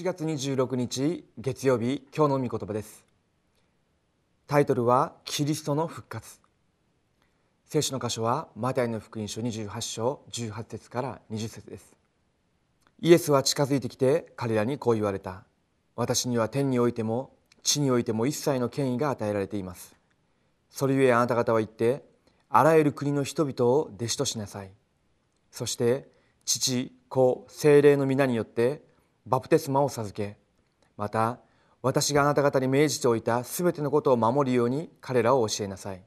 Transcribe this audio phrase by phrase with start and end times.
[0.00, 3.04] 7月26日月曜日今日の御言葉です。
[4.46, 6.40] タイトルはキリストの復活。
[7.66, 11.94] 聖書の箇所はマタイの福音書28章18節から20節です。
[13.02, 15.44] イエスは近づいてきて彼らにこう言われた。
[15.96, 19.94] 私には天においても地においても一切の権威が与えられています。
[20.70, 22.02] それゆえあなた方は言って
[22.48, 24.70] あらゆる国の人々を弟子としなさい。
[25.50, 26.08] そして
[26.46, 28.88] 父子精霊の皆によって
[29.30, 30.36] バプテスマを授け
[30.96, 31.38] また
[31.82, 36.02] 私があなた方に命じておいたすべてのことを守るように彼らを教えなさい。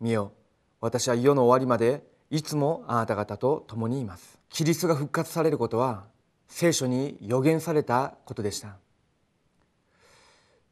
[0.00, 0.32] 見よ
[0.80, 4.40] 私は世の終わりまでいつもあなた方と共にいます。
[4.48, 6.06] キリストが復活されることは
[6.48, 8.76] 聖書に予言されたことでした。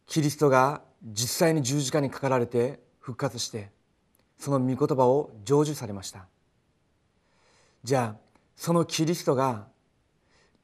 [0.09, 3.71] キリストが実際に十字架にかかられて復活して
[4.39, 6.27] その御言葉を成就されました。
[7.85, 8.21] じゃあ
[8.57, 9.69] そのキリストが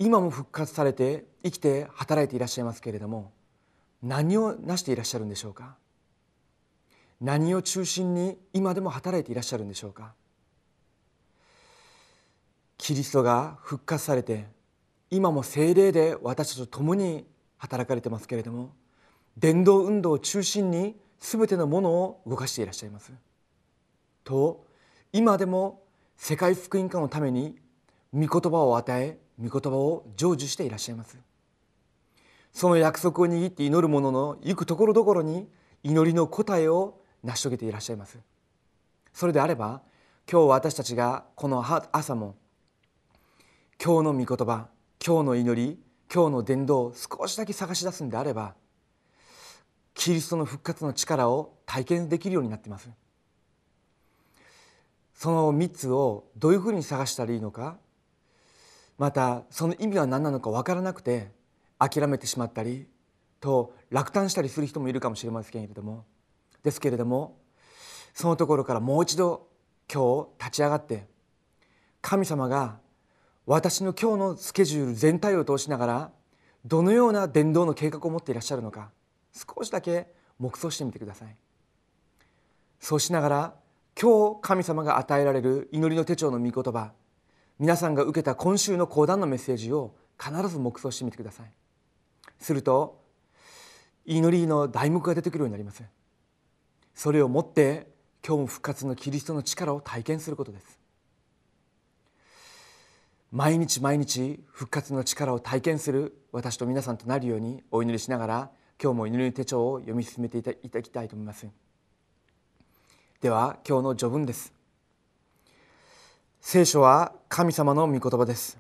[0.05, 3.31] 今も復活されて生きて働いていらっしゃいますけれども
[4.03, 5.77] 何をなしていらっしゃるんでしょうか？
[7.21, 10.15] 何を中心に今でも働いていらっしゃるんでしょうか？
[12.79, 14.47] キリストが復活されて
[15.09, 17.25] 今も精霊で私たちと共に
[17.59, 18.73] 働かれてますけれども
[19.39, 23.13] 伝道運動を中心に全てのものを動かしていらっしゃいます。
[24.25, 24.65] と
[25.13, 25.85] 今でも
[26.17, 27.57] 世界福音化のために
[28.13, 31.19] 御言葉を与え御言葉を成就していらっしゃいます。
[32.53, 35.49] その約束を握って祈る者の行くところどころに
[35.83, 38.19] 祈りの答えを成し遂げていらっしゃいます。
[39.13, 39.83] それであれば
[40.31, 42.37] 今日私たちがこの朝も
[43.83, 44.69] 今日の御言葉
[45.05, 45.79] 今日の祈り
[46.13, 48.55] 今日の伝道を少しだけ探し出すんであれば
[49.95, 52.91] キリストの復活の力を体験できるようになっています。
[55.15, 57.79] その3つをどういうふうに探したらいいのか
[59.03, 61.33] またその意味は何なのか分からなくて
[61.77, 62.87] 諦めてしまったり
[63.41, 66.05] と落胆したりする人もいるかもしれませんけれども。
[66.63, 67.37] ですけれども
[68.15, 69.49] そのところからもう一度
[69.93, 71.09] 今日立ち上がって
[72.01, 72.79] 神様が
[73.45, 76.11] 私の今日のスケジュール全体を通しながら
[76.65, 78.93] どのような伝道の計画を持っていらっしゃるのか
[79.33, 81.37] 少しだけ黙想してみてください。
[82.79, 83.55] そうしながら
[84.01, 86.93] 今日神様が与えられる祈りの手帳の御言葉
[87.63, 91.47] 皆さんが受けた今週の講談のメッセージを必ず黙想してみてください。
[92.41, 93.01] すると
[94.05, 95.85] 祈りの題目が出てくるようになります。
[96.93, 97.87] それをもって
[98.27, 100.81] 今日も復活のキリストの力を体験することです。
[103.31, 108.51] 毎日毎日復活の力を体験する私と皆さんとなるようにお祈りしながら
[108.83, 111.47] 今日も祈りの手帳を読み進めていただきたいと思います。
[113.21, 114.62] では今日の序文です。
[116.45, 118.59] 聖書は神様の御言葉です。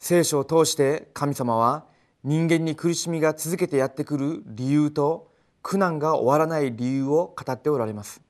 [0.00, 1.84] 聖書を通して神様は
[2.24, 5.30] 人間に苦しみが続けてやってくる理由と
[5.62, 8.20] 苦難が終わらない理由を語っておられます。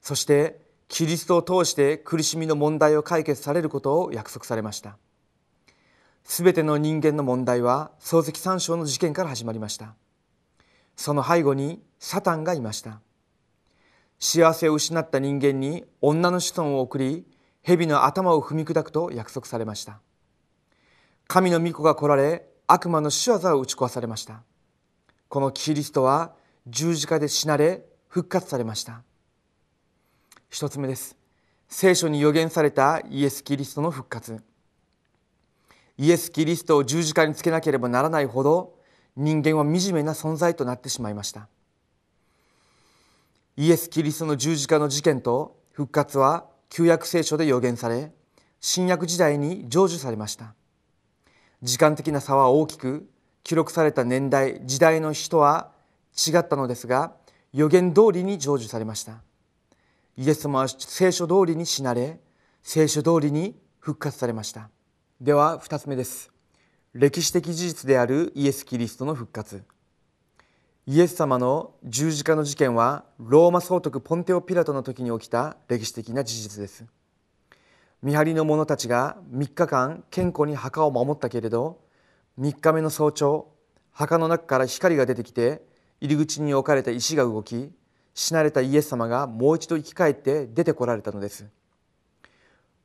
[0.00, 4.96] そしてキリストを通して苦しみの問題を解決されることを約束されました。
[6.22, 9.96] すべての人間の問題は漱石三章の事件から始まりました。
[10.96, 13.00] その背後にサタンがいました。
[14.20, 17.26] 幸せを失った人間に女の子孫を送り
[17.62, 20.00] 蛇の頭を踏み砕くと約束されました。
[21.28, 24.42] 神の御子が来られ悪魔の仕業を打ち壊されました。
[25.28, 26.34] このキリストは
[26.66, 29.02] 十字架で死なれ復活されました。
[30.50, 31.16] 一つ目です。
[31.68, 34.42] 聖書に予言されたイエス・キリストの復活。
[35.96, 38.74] イエス・キリストを十字架につけなければならないほど
[39.16, 41.48] 人間は惨めな存在となってしまいました。
[43.56, 48.12] イエス・キリストの十字架の事件と復活は旧約聖書で予言され
[48.58, 50.54] 新約時代に成就されました。
[51.62, 53.10] 時間的な差は大きく
[53.44, 55.72] 記録された年代時代の人は
[56.16, 57.12] 違ったのですが
[57.52, 59.20] 予言通りに成就されました。
[60.16, 62.20] イエス様は聖書通りに死なれ
[62.62, 64.70] 聖書通りに復活されました。
[65.20, 66.32] では2つ目です。
[66.94, 69.62] 歴史的事実であるイエス・キリストの復活。
[70.84, 76.84] イエス様の十字架の事件はローマ総督ポンテオ・ピラトの時に起きた歴史的な事実です。
[78.02, 81.78] 見張りの者たちが3日間健康に墓を守ったけれど
[82.40, 83.46] 3日目の早朝
[83.92, 85.62] 墓の中から光が出てきて
[86.00, 87.70] 入り口に置かれた石が動き
[88.12, 91.46] 死なれたイエス様がもう一度生き返って出てこられたのです。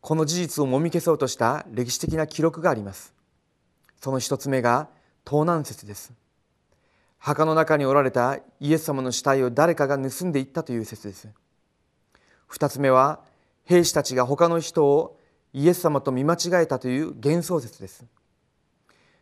[0.01, 3.15] この事実をもみ消そうとした歴史的な記録があります。
[3.99, 4.87] その一つ目が
[5.25, 6.13] 盗難説です。
[7.17, 11.27] 墓の中におられたイエス様の死体を誰かが盗んでいったという説です。
[12.47, 13.21] 二つ目は
[13.65, 15.19] 兵士たちが他の人を
[15.53, 18.05] イエス様と見間違えたという幻想説です。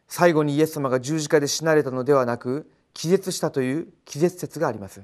[0.08, 5.02] 最後にイエス様が十字架で死なれたのではなく気絶したという気絶説があります。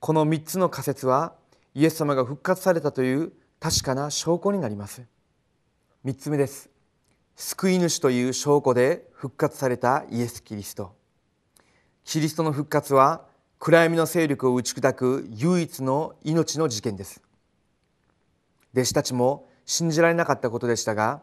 [0.00, 1.34] この3つの仮説は
[1.74, 5.02] イエス様が復活されたという確かな証拠になります。
[6.04, 6.70] 3つ目です。
[7.36, 10.95] 救い主という証拠で復活されたイエス・キリスト。
[12.16, 13.26] キリストの復活は
[13.58, 17.20] 暗闇の勢力を打ち砕く唯一の命の事件です。
[18.72, 21.20] 弟子たちも信じられなかったことでしたが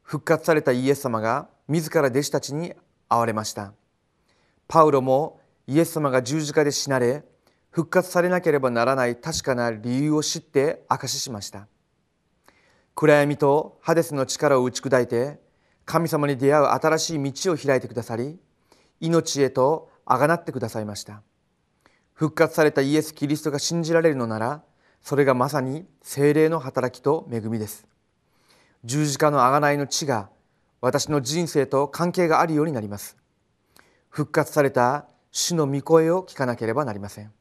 [0.00, 2.72] 復活されたイエス様が自ら弟子たちに
[3.10, 3.74] 会われました。
[4.66, 7.22] パウロもイエス様が十字架で死なれ
[7.68, 11.68] 復活されなければならない確かな理由を知って証ししました。
[12.94, 15.38] 暗闇とハデスの力を打ち砕いて
[15.84, 18.38] 神様に出会う新しい道を開いてくださり
[19.00, 21.22] 命へとあがなってくださいました。
[22.14, 24.62] 復活されたイエス・キリストが信じられるのなら
[25.02, 27.86] それがまさに精霊の働きと恵みです。
[28.84, 30.28] 十字架の贖いの地が
[30.80, 33.16] 私の人生と関係があるようになります。
[34.08, 37.32] 復活された主の御声を聞かなければなりません。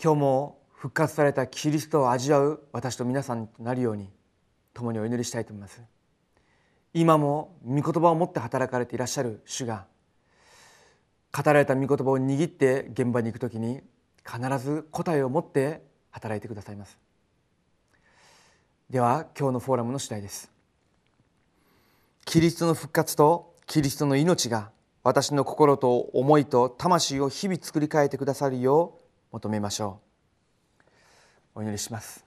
[0.00, 4.10] 今日も復活されたキリストを味わう私と皆さんとなるように
[4.74, 5.82] 共にお祈りしたいと思います。
[6.94, 9.86] 今も御言葉を持って働かれていらっしゃる主が
[11.32, 13.80] 語られた御言葉を握って現場に行くときに
[14.24, 16.98] 必ず答えを持って働いてくださいます。
[18.90, 20.50] では今日のフォーラムの次第です。
[22.24, 24.70] キリストの復活とキリストの命が
[25.02, 28.98] 私の心と思いと魂を日々作り変えてくださるよ
[29.30, 30.00] う求めましょ
[31.54, 31.60] う。
[31.60, 32.24] お祈りします。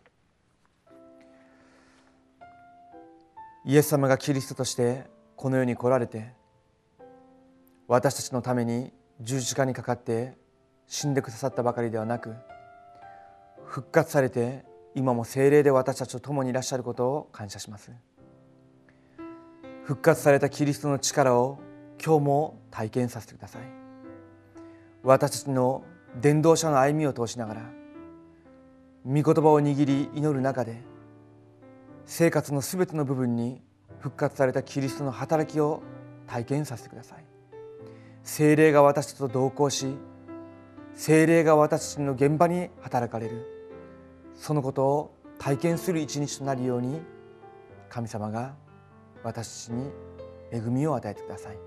[3.65, 5.05] イエス様がキリストとして
[5.35, 6.33] この世に来られて
[7.87, 10.37] 私たちのために十字架にかかって
[10.87, 12.35] 死んでくださったばかりではなく
[13.65, 17.91] 復活されて今も精霊で私たちと共にいらっしゃることを感謝します。
[19.83, 21.59] 復活されたキリストの力を
[22.03, 23.61] 今日も体験させてください。
[25.03, 25.83] 私たちの
[26.19, 27.61] 伝道者の歩みを通しながら
[29.05, 30.81] 御言葉を握り祈る中で
[32.05, 33.61] 生活のすべての部分に
[33.99, 35.81] 復活されたキリストの働きを
[36.27, 37.30] 体験させてください。
[38.23, 39.95] 精霊が私たちと同行し
[40.95, 43.45] 精霊が私たちの現場に働かれる。
[44.35, 47.01] そのことを体験する一日となるように
[47.89, 48.55] 神様が
[49.23, 49.91] 私たちに
[50.51, 51.57] 恵みを与えてください。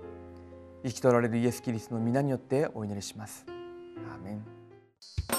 [0.83, 3.45] 生きとられるイエス・キリストの皆によってお祈りします。
[4.11, 5.34] アーメン。